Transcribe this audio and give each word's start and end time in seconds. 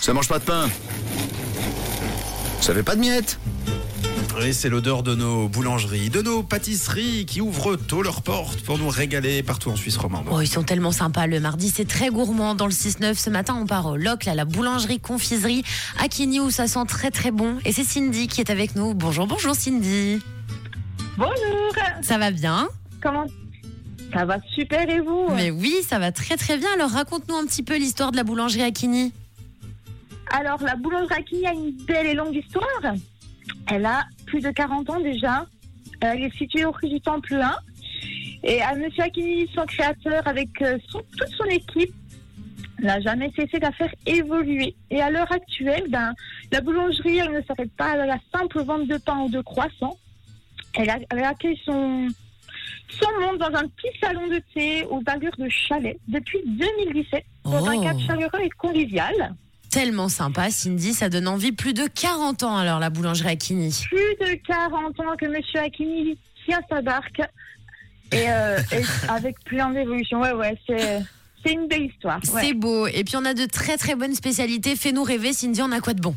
Ça 0.00 0.12
mange 0.12 0.28
pas 0.28 0.38
de 0.38 0.44
pain. 0.44 0.68
Ça 2.60 2.72
fait 2.72 2.84
pas 2.84 2.94
de 2.94 3.00
miettes. 3.00 3.40
Oui, 4.36 4.54
c'est 4.54 4.68
l'odeur 4.68 5.02
de 5.02 5.16
nos 5.16 5.48
boulangeries, 5.48 6.08
de 6.08 6.22
nos 6.22 6.44
pâtisseries 6.44 7.26
qui 7.26 7.40
ouvrent 7.40 7.74
tôt 7.74 8.02
leurs 8.02 8.22
portes 8.22 8.60
pour 8.60 8.78
nous 8.78 8.88
régaler 8.88 9.42
partout 9.42 9.70
en 9.70 9.76
Suisse 9.76 9.96
romande. 9.96 10.26
Oh, 10.30 10.40
ils 10.40 10.46
sont 10.46 10.62
tellement 10.62 10.92
sympas 10.92 11.26
le 11.26 11.40
mardi, 11.40 11.68
c'est 11.68 11.88
très 11.88 12.10
gourmand 12.10 12.54
dans 12.54 12.66
le 12.66 12.72
6-9. 12.72 13.14
Ce 13.16 13.28
matin, 13.28 13.58
on 13.60 13.66
part 13.66 13.86
au 13.86 13.96
Locle, 13.96 14.28
à 14.28 14.36
la 14.36 14.44
boulangerie 14.44 15.00
confiserie 15.00 15.64
à 15.98 16.06
Kini 16.06 16.38
où 16.38 16.52
ça 16.52 16.68
sent 16.68 16.86
très 16.86 17.10
très 17.10 17.32
bon. 17.32 17.58
Et 17.64 17.72
c'est 17.72 17.82
Cindy 17.82 18.28
qui 18.28 18.40
est 18.40 18.50
avec 18.50 18.76
nous. 18.76 18.94
Bonjour, 18.94 19.26
bonjour 19.26 19.56
Cindy. 19.56 20.20
Bonjour, 21.16 21.74
Ça 22.02 22.18
va 22.18 22.30
bien? 22.30 22.68
Comment 23.02 23.26
Ça 24.12 24.24
va 24.24 24.38
super 24.54 24.88
et 24.88 25.00
vous? 25.00 25.28
Mais 25.34 25.50
oui, 25.50 25.76
ça 25.86 25.98
va 25.98 26.12
très 26.12 26.36
très 26.36 26.56
bien. 26.56 26.68
Alors 26.74 26.90
raconte-nous 26.90 27.34
un 27.36 27.44
petit 27.46 27.62
peu 27.62 27.76
l'histoire 27.76 28.10
de 28.12 28.16
la 28.16 28.24
boulangerie 28.24 28.62
à 28.62 28.70
Kini. 28.70 29.12
Alors, 30.30 30.62
la 30.62 30.76
boulangerie 30.76 31.14
Akini 31.20 31.46
a 31.46 31.52
une 31.54 31.72
belle 31.86 32.06
et 32.06 32.12
longue 32.14 32.34
histoire. 32.34 32.94
Elle 33.66 33.86
a 33.86 34.04
plus 34.26 34.40
de 34.40 34.50
40 34.50 34.90
ans 34.90 35.00
déjà. 35.00 35.40
Euh, 36.04 36.12
Elle 36.12 36.24
est 36.24 36.36
située 36.36 36.66
au 36.66 36.70
rue 36.70 36.88
du 36.88 37.00
Temple 37.00 37.34
1. 37.34 37.56
Et 38.44 38.60
à 38.62 38.74
Monsieur 38.74 39.04
Akini, 39.04 39.48
son 39.54 39.64
créateur, 39.64 40.26
avec 40.26 40.50
euh, 40.62 40.76
son- 40.90 41.02
toute 41.16 41.34
son 41.36 41.44
équipe, 41.44 41.94
n'a 42.80 43.00
jamais 43.00 43.32
cessé 43.34 43.56
de 43.58 43.62
la 43.62 43.72
faire 43.72 43.92
évoluer. 44.06 44.74
Et 44.90 45.00
à 45.00 45.10
l'heure 45.10 45.32
actuelle, 45.32 45.84
ben, 45.88 46.12
la 46.52 46.60
boulangerie, 46.60 47.18
elle 47.18 47.32
ne 47.32 47.40
s'arrête 47.42 47.72
pas 47.72 47.92
à 47.92 47.96
la 48.06 48.18
simple 48.32 48.62
vente 48.62 48.86
de 48.86 48.98
pain 48.98 49.18
ou 49.20 49.30
de 49.30 49.40
croissants. 49.40 49.96
Elle, 50.74 50.90
a- 50.90 50.98
elle 51.10 51.24
accueille 51.24 51.58
son, 51.64 52.06
son 52.88 53.20
monde 53.20 53.38
dans 53.38 53.54
un 53.54 53.66
petit 53.68 53.98
salon 54.00 54.26
de 54.28 54.40
thé 54.54 54.84
au 54.84 55.00
ballure 55.00 55.34
de 55.38 55.48
Chalet 55.48 55.98
depuis 56.08 56.38
2017, 56.46 57.24
dans 57.44 57.64
un 57.66 57.76
Oh. 57.76 57.82
cadre 57.82 58.00
chaleureux 58.06 58.40
et 58.42 58.50
convivial. 58.50 59.34
Tellement 59.70 60.08
sympa, 60.08 60.50
Cindy, 60.50 60.94
ça 60.94 61.08
donne 61.10 61.28
envie. 61.28 61.52
Plus 61.52 61.74
de 61.74 61.86
40 61.86 62.42
ans 62.42 62.56
alors 62.56 62.78
la 62.78 62.88
boulangerie 62.90 63.28
à 63.28 63.36
Kini. 63.36 63.84
plus 63.88 64.26
de 64.26 64.34
40 64.46 64.98
ans 65.00 65.16
que 65.20 65.26
Monsieur 65.26 65.60
Akini 65.60 66.16
tient 66.46 66.60
sa 66.70 66.80
barque 66.80 67.20
et, 68.12 68.30
euh, 68.30 68.58
et 68.72 68.82
avec 69.10 69.38
plein 69.44 69.70
d'évolutions. 69.70 70.22
Ouais, 70.22 70.32
ouais, 70.32 70.58
c'est, 70.66 71.00
c'est 71.44 71.52
une 71.52 71.68
belle 71.68 71.84
histoire. 71.84 72.18
ouais. 72.32 72.40
C'est 72.42 72.54
beau. 72.54 72.86
Et 72.86 73.04
puis 73.04 73.16
on 73.16 73.24
a 73.26 73.34
de 73.34 73.44
très 73.44 73.76
très 73.76 73.94
bonnes 73.94 74.14
spécialités. 74.14 74.74
Fais-nous 74.74 75.02
rêver, 75.04 75.34
Cindy, 75.34 75.60
on 75.60 75.70
a 75.72 75.80
quoi 75.80 75.92
de 75.92 76.00
bon? 76.00 76.16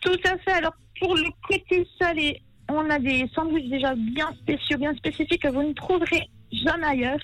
Tout 0.00 0.18
à 0.24 0.36
fait. 0.38 0.52
Alors, 0.52 0.74
pour 1.00 1.14
le 1.14 1.28
côté 1.48 1.86
salé, 2.00 2.40
on 2.68 2.90
a 2.90 2.98
des 2.98 3.28
sandwichs 3.34 3.68
déjà 3.68 3.94
bien 3.94 4.32
spéciaux, 4.42 4.78
bien 4.78 4.94
spécifiques 4.94 5.42
que 5.42 5.48
vous 5.48 5.62
ne 5.62 5.72
trouverez 5.72 6.28
jamais 6.52 6.86
ailleurs. 6.86 7.20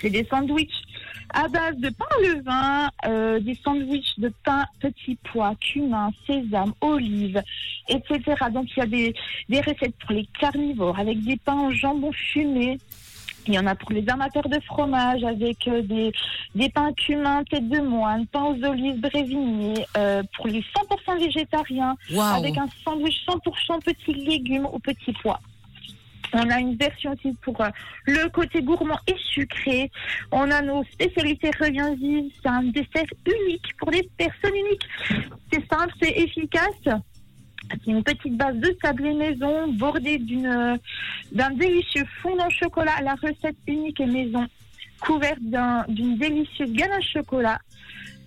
C'est 0.00 0.10
des 0.10 0.24
sandwichs 0.24 0.82
à 1.30 1.48
base 1.48 1.76
de 1.76 1.90
pain 1.90 2.04
levain, 2.22 2.90
euh, 3.06 3.38
des 3.40 3.54
sandwichs 3.54 4.18
de 4.18 4.32
pain 4.44 4.64
petit 4.80 5.18
pois, 5.30 5.54
cumin, 5.60 6.10
sésame, 6.26 6.72
olive, 6.80 7.42
etc. 7.88 8.20
Donc, 8.50 8.68
il 8.76 8.80
y 8.80 8.82
a 8.82 8.86
des, 8.86 9.14
des 9.48 9.60
recettes 9.60 9.94
pour 10.00 10.12
les 10.12 10.26
carnivores 10.38 10.98
avec 10.98 11.22
des 11.22 11.36
pains 11.36 11.68
au 11.68 11.70
jambon 11.72 12.12
fumé. 12.12 12.78
Il 13.48 13.54
y 13.54 13.58
en 13.58 13.66
a 13.66 13.74
pour 13.74 13.92
les 13.92 14.04
amateurs 14.10 14.46
de 14.48 14.60
fromage 14.60 15.24
avec 15.24 15.66
euh, 15.68 15.80
des, 15.82 16.12
des 16.54 16.68
pains 16.68 16.92
cumin, 16.92 17.42
tête 17.44 17.66
de 17.68 17.80
moine, 17.80 18.26
pain 18.26 18.44
aux 18.44 18.62
olives 18.64 19.00
brésignées. 19.00 19.86
euh, 19.96 20.22
pour 20.36 20.46
les 20.48 20.60
100% 20.60 21.18
végétariens, 21.18 21.96
avec 22.36 22.58
un 22.58 22.66
sandwich 22.84 23.24
100% 23.26 23.82
petits 23.82 24.12
légumes 24.12 24.66
ou 24.72 24.78
petits 24.78 25.14
pois. 25.22 25.40
On 26.34 26.50
a 26.50 26.60
une 26.60 26.76
version 26.76 27.12
aussi 27.14 27.34
pour 27.40 27.58
euh, 27.62 27.68
le 28.04 28.28
côté 28.28 28.60
gourmand 28.62 28.98
et 29.06 29.16
sucré. 29.32 29.90
On 30.30 30.50
a 30.50 30.60
nos 30.60 30.84
spécialités 30.84 31.50
reviens-y. 31.58 32.30
C'est 32.42 32.48
un 32.50 32.64
dessert 32.64 33.06
unique 33.26 33.74
pour 33.78 33.90
des 33.90 34.06
personnes 34.18 34.54
uniques. 34.54 34.86
C'est 35.50 35.66
simple, 35.70 35.94
c'est 36.02 36.10
efficace. 36.18 37.00
C'est 37.70 37.86
une 37.90 38.02
petite 38.02 38.36
base 38.36 38.56
de 38.56 38.76
sablé 38.82 39.12
maison 39.14 39.68
bordée 39.72 40.18
d'une 40.18 40.78
d'un 41.32 41.50
délicieux 41.50 42.04
fondant 42.22 42.46
au 42.46 42.50
chocolat 42.50 42.92
à 42.98 43.02
la 43.02 43.14
recette 43.14 43.56
unique 43.66 44.00
et 44.00 44.06
maison, 44.06 44.46
couverte 45.00 45.40
d'un- 45.42 45.84
d'une 45.88 46.16
délicieuse 46.16 46.72
ganache 46.72 47.12
chocolat, 47.12 47.58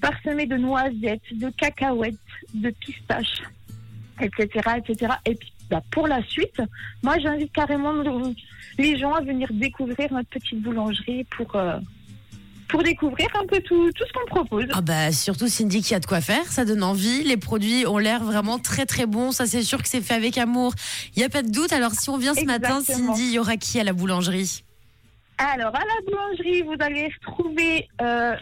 parsemée 0.00 0.46
de 0.46 0.56
noisettes, 0.56 1.22
de 1.32 1.48
cacahuètes, 1.50 2.14
de 2.54 2.70
pistaches, 2.70 3.42
etc., 4.20 4.48
etc. 4.78 5.12
Et 5.24 5.34
puis, 5.34 5.52
bah, 5.70 5.82
pour 5.90 6.06
la 6.08 6.22
suite, 6.24 6.60
moi, 7.02 7.18
j'invite 7.18 7.52
carrément 7.52 7.92
le- 7.92 8.34
les 8.78 8.98
gens 8.98 9.14
à 9.14 9.20
venir 9.22 9.48
découvrir 9.52 10.12
notre 10.12 10.28
petite 10.28 10.60
boulangerie 10.60 11.24
pour, 11.24 11.54
euh, 11.56 11.78
pour 12.72 12.82
découvrir 12.82 13.28
un 13.38 13.46
peu 13.46 13.60
tout, 13.60 13.92
tout 13.92 14.04
ce 14.06 14.12
qu'on 14.14 14.26
propose. 14.26 14.64
Ah 14.72 14.80
bah 14.80 15.12
surtout 15.12 15.46
Cindy 15.46 15.82
qui 15.82 15.94
a 15.94 16.00
de 16.00 16.06
quoi 16.06 16.22
faire, 16.22 16.50
ça 16.50 16.64
donne 16.64 16.82
envie. 16.82 17.22
Les 17.22 17.36
produits 17.36 17.86
ont 17.86 17.98
l'air 17.98 18.24
vraiment 18.24 18.58
très 18.58 18.86
très 18.86 19.04
bons. 19.06 19.30
Ça 19.30 19.46
c'est 19.46 19.62
sûr 19.62 19.80
que 19.82 19.88
c'est 19.88 20.00
fait 20.00 20.14
avec 20.14 20.38
amour. 20.38 20.72
Il 21.14 21.20
y 21.20 21.24
a 21.24 21.28
pas 21.28 21.42
de 21.42 21.50
doute. 21.50 21.72
Alors 21.72 21.92
si 21.92 22.08
on 22.08 22.16
vient 22.16 22.34
ce 22.34 22.46
matin. 22.46 22.80
Cindy, 22.80 23.22
il 23.22 23.32
y 23.34 23.38
aura 23.38 23.56
qui 23.58 23.78
à 23.78 23.84
la 23.84 23.92
boulangerie? 23.92 24.64
Alors, 25.38 25.74
à 25.74 25.80
la 25.80 26.00
boulangerie, 26.06 26.62
vous 26.62 26.76
allez 26.78 27.10
retrouver 27.26 27.88
euh, 28.00 28.36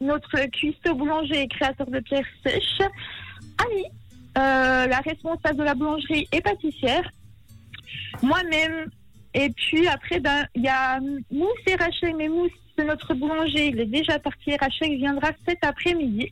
notre 0.00 0.46
cuistot 0.50 0.94
boulanger 0.94 1.42
et 1.42 1.48
créateur 1.48 1.86
de 1.86 2.00
pierres 2.00 2.24
sèches. 2.44 2.88
Annie, 3.58 3.84
euh, 4.38 4.86
la 4.86 4.98
responsable 4.98 5.58
de 5.58 5.64
la 5.64 5.74
boulangerie 5.74 6.26
et 6.32 6.40
pâtissière. 6.40 7.08
Moi-même. 8.22 8.90
Et 9.34 9.50
puis 9.50 9.86
après, 9.86 10.18
ben, 10.18 10.46
il 10.54 10.62
y 10.62 10.68
a 10.68 10.98
Mousse 11.30 11.64
et 11.66 11.76
Rachel. 11.76 12.14
Mais 12.16 12.28
Mousse, 12.28 12.50
notre 12.84 13.14
boulanger. 13.14 13.68
Il 13.68 13.80
est 13.80 13.86
déjà 13.86 14.18
parti 14.18 14.56
Rachel 14.56 14.96
viendra 14.96 15.30
cet 15.46 15.64
après-midi. 15.64 16.30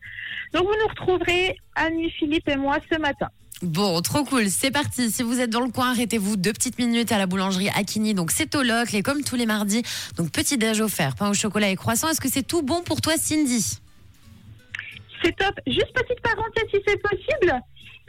Donc, 0.52 0.64
vous 0.64 0.74
nous 0.80 0.88
retrouverez, 0.88 1.56
Annie, 1.74 2.10
Philippe 2.10 2.48
et 2.48 2.56
moi, 2.56 2.78
ce 2.90 2.98
matin. 2.98 3.28
Bon, 3.62 4.00
trop 4.02 4.24
cool. 4.24 4.48
C'est 4.50 4.70
parti. 4.70 5.10
Si 5.10 5.22
vous 5.24 5.40
êtes 5.40 5.50
dans 5.50 5.60
le 5.60 5.70
coin, 5.70 5.90
arrêtez-vous 5.90 6.36
deux 6.36 6.52
petites 6.52 6.78
minutes 6.78 7.10
à 7.10 7.18
la 7.18 7.26
boulangerie 7.26 7.68
Akini. 7.70 8.14
Donc 8.14 8.30
c'est 8.30 8.54
au 8.54 8.62
locle 8.62 8.94
et 8.94 9.02
comme 9.02 9.24
tous 9.24 9.34
les 9.34 9.46
mardis. 9.46 9.82
Donc 10.16 10.30
petit 10.30 10.58
déj 10.58 10.80
offert, 10.80 11.16
pain 11.16 11.28
au 11.28 11.34
chocolat 11.34 11.68
et 11.68 11.74
croissant. 11.74 12.08
Est-ce 12.08 12.20
que 12.20 12.30
c'est 12.30 12.46
tout 12.46 12.62
bon 12.62 12.82
pour 12.82 13.00
toi, 13.00 13.14
Cindy? 13.16 13.80
C'est 15.24 15.34
top. 15.34 15.58
Juste 15.66 15.92
petite 15.92 16.20
parenthèse, 16.20 16.66
si 16.72 16.80
c'est 16.86 17.02
possible. 17.02 17.60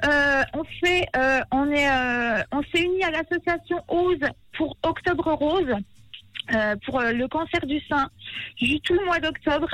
Euh, 0.06 0.44
on 0.54 0.64
fait, 0.64 1.08
euh, 1.18 1.40
on 1.52 1.70
est, 1.72 1.90
euh, 1.90 2.44
on 2.52 2.62
s'est 2.64 2.84
unis 2.84 3.04
à 3.04 3.12
l'association 3.12 3.84
Ose 3.88 4.20
pour 4.58 4.78
Octobre 4.84 5.34
Rose. 5.34 5.74
pour 6.86 7.00
le 7.00 7.28
cancer 7.28 7.64
du 7.68 7.80
sein, 7.88 8.10
juste 8.58 8.84
tout 8.84 8.94
le 8.94 9.06
mois 9.06 9.20
d'octobre, 9.20 9.70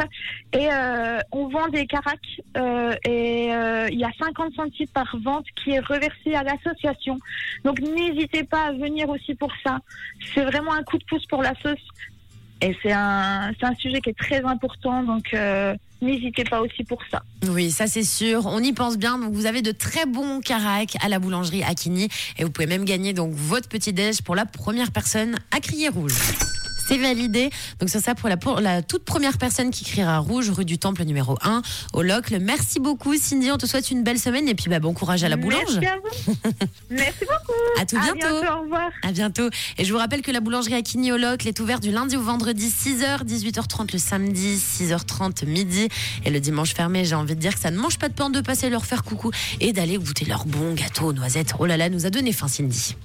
et 0.53 0.67
euh, 0.71 1.19
on 1.31 1.47
vend 1.47 1.67
des 1.69 1.85
caracs 1.87 2.19
euh, 2.57 2.95
et 3.05 3.53
euh, 3.53 3.87
il 3.91 3.99
y 3.99 4.03
a 4.03 4.11
50 4.19 4.53
centimes 4.55 4.87
par 4.87 5.15
vente 5.23 5.45
qui 5.55 5.71
est 5.71 5.79
reversé 5.79 6.33
à 6.33 6.43
l'association. 6.43 7.19
Donc 7.63 7.79
n'hésitez 7.79 8.43
pas 8.43 8.67
à 8.67 8.71
venir 8.71 9.09
aussi 9.09 9.35
pour 9.35 9.51
ça. 9.63 9.79
C'est 10.33 10.43
vraiment 10.43 10.73
un 10.73 10.83
coup 10.83 10.97
de 10.97 11.05
pouce 11.05 11.25
pour 11.25 11.41
la 11.41 11.53
sauce 11.61 11.79
et 12.61 12.75
c'est 12.81 12.93
un, 12.93 13.51
un 13.61 13.75
sujet 13.75 13.99
qui 14.01 14.11
est 14.11 14.17
très 14.17 14.43
important. 14.43 15.03
Donc 15.03 15.35
n'hésitez 16.01 16.43
pas 16.43 16.61
aussi 16.61 16.83
pour 16.83 17.01
ça. 17.11 17.23
Oui, 17.49 17.71
ça 17.71 17.87
c'est 17.87 18.03
sûr. 18.03 18.45
On 18.45 18.59
y 18.59 18.73
pense 18.73 18.97
bien. 18.97 19.17
Donc 19.17 19.33
vous 19.33 19.45
avez 19.45 19.61
de 19.61 19.71
très 19.71 20.05
bons 20.05 20.39
caracs 20.41 20.95
à 21.01 21.09
la 21.09 21.19
boulangerie 21.19 21.63
Akini 21.63 22.09
et 22.37 22.43
vous 22.43 22.51
pouvez 22.51 22.67
même 22.67 22.85
gagner 22.85 23.13
donc 23.13 23.33
votre 23.33 23.67
petit 23.67 23.93
déj 23.93 24.21
pour 24.21 24.35
la 24.35 24.45
première 24.45 24.91
personne 24.91 25.35
à 25.51 25.59
crier 25.59 25.89
rouge. 25.89 26.13
C'est 26.87 26.97
validé. 26.97 27.49
Donc 27.79 27.89
c'est 27.89 27.99
ça 27.99 28.15
pour 28.15 28.29
la, 28.29 28.37
pour 28.37 28.59
la 28.59 28.81
toute 28.81 29.03
première 29.03 29.37
personne 29.37 29.71
qui 29.71 29.83
criera 29.85 30.19
rouge, 30.19 30.49
rue 30.51 30.65
du 30.65 30.77
Temple 30.77 31.03
numéro 31.03 31.37
1 31.41 31.61
au 31.93 32.01
Locle. 32.03 32.37
Merci 32.39 32.79
beaucoup 32.79 33.15
Cindy, 33.17 33.51
on 33.51 33.57
te 33.57 33.65
souhaite 33.65 33.89
une 33.91 34.03
belle 34.03 34.19
semaine 34.19 34.47
et 34.47 34.55
puis 34.55 34.69
bah, 34.69 34.79
bon 34.79 34.93
courage 34.93 35.23
à 35.23 35.29
la 35.29 35.35
boulange. 35.37 35.79
Merci 35.79 35.85
à 35.87 35.95
vous. 35.97 36.33
Merci 36.89 37.19
beaucoup. 37.21 37.81
À 37.81 37.85
tout 37.85 37.97
À 37.97 38.01
bientôt. 38.01 38.19
bientôt. 38.41 38.53
Au 38.57 38.61
revoir. 38.61 38.89
À 39.01 39.11
bientôt. 39.11 39.49
Et 39.77 39.85
je 39.85 39.91
vous 39.91 39.99
rappelle 39.99 40.21
que 40.21 40.31
la 40.31 40.39
boulangerie 40.39 40.75
Akini 40.75 41.11
au 41.11 41.17
Locle 41.17 41.47
est 41.47 41.59
ouverte 41.59 41.81
du 41.81 41.91
lundi 41.91 42.15
au 42.17 42.21
vendredi 42.21 42.67
6h, 42.69 43.23
18h30 43.25 43.93
le 43.93 43.99
samedi, 43.99 44.55
6h30 44.57 45.45
midi. 45.45 45.87
Et 46.23 46.29
le 46.29 46.39
dimanche 46.39 46.73
fermé, 46.73 47.05
j'ai 47.05 47.15
envie 47.15 47.35
de 47.35 47.39
dire 47.41 47.53
que 47.55 47.59
ça 47.59 47.71
ne 47.71 47.77
mange 47.77 47.97
pas 47.97 48.09
de 48.09 48.13
pain 48.13 48.29
de 48.29 48.41
passer 48.41 48.69
leur 48.69 48.85
faire 48.85 49.03
coucou 49.03 49.31
et 49.59 49.73
d'aller 49.73 49.97
goûter 49.97 50.25
leur 50.25 50.45
bon 50.45 50.73
gâteau 50.73 51.05
aux 51.05 51.13
noisettes. 51.13 51.53
Oh 51.59 51.65
là 51.65 51.77
là, 51.77 51.89
nous 51.89 52.05
a 52.05 52.09
donné 52.09 52.31
faim 52.31 52.47
Cindy. 52.47 52.95